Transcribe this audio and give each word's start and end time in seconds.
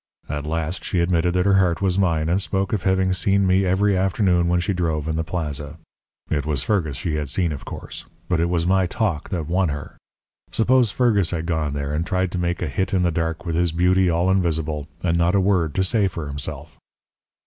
At 0.27 0.47
last 0.47 0.83
she 0.83 0.99
admitted 0.99 1.35
that 1.35 1.45
her 1.45 1.59
heart 1.59 1.79
was 1.79 1.99
mine, 1.99 2.27
and 2.27 2.41
spoke 2.41 2.73
of 2.73 2.81
having 2.81 3.13
seen 3.13 3.45
me 3.45 3.67
every 3.67 3.95
afternoon 3.95 4.47
when 4.47 4.59
she 4.59 4.73
drove 4.73 5.07
in 5.07 5.15
the 5.15 5.23
plaza. 5.23 5.77
It 6.31 6.43
was 6.43 6.63
Fergus 6.63 6.97
she 6.97 7.17
had 7.17 7.29
seen, 7.29 7.51
of 7.51 7.65
course. 7.65 8.05
But 8.27 8.39
it 8.39 8.49
was 8.49 8.65
my 8.65 8.87
talk 8.87 9.29
that 9.29 9.45
won 9.45 9.69
her. 9.69 9.97
Suppose 10.49 10.89
Fergus 10.89 11.29
had 11.29 11.45
gone 11.45 11.73
there, 11.73 11.93
and 11.93 12.03
tried 12.03 12.31
to 12.31 12.39
make 12.39 12.63
a 12.63 12.67
hit 12.67 12.95
in 12.95 13.03
the 13.03 13.11
dark 13.11 13.45
with 13.45 13.53
his 13.53 13.71
beauty 13.71 14.09
all 14.09 14.31
invisible, 14.31 14.87
and 15.03 15.19
not 15.19 15.35
a 15.35 15.39
word 15.39 15.75
to 15.75 15.83
say 15.83 16.07
for 16.07 16.25
himself! 16.27 16.79